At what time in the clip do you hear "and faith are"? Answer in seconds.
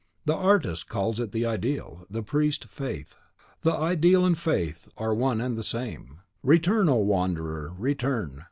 4.25-5.13